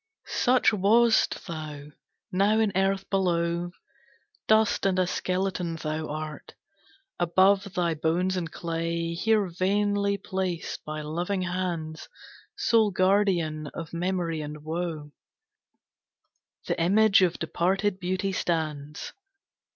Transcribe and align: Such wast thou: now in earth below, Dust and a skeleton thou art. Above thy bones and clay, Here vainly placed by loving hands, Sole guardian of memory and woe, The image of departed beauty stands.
Such 0.25 0.73
wast 0.73 1.45
thou: 1.45 1.89
now 2.31 2.59
in 2.59 2.71
earth 2.75 3.07
below, 3.11 3.69
Dust 4.47 4.87
and 4.87 4.97
a 4.97 5.05
skeleton 5.05 5.75
thou 5.75 6.07
art. 6.09 6.55
Above 7.19 7.75
thy 7.75 7.93
bones 7.93 8.35
and 8.35 8.51
clay, 8.51 9.13
Here 9.13 9.45
vainly 9.47 10.17
placed 10.17 10.83
by 10.85 11.01
loving 11.01 11.43
hands, 11.43 12.09
Sole 12.57 12.89
guardian 12.89 13.67
of 13.75 13.93
memory 13.93 14.41
and 14.41 14.63
woe, 14.63 15.11
The 16.65 16.81
image 16.81 17.21
of 17.21 17.37
departed 17.37 17.99
beauty 17.99 18.31
stands. 18.31 19.13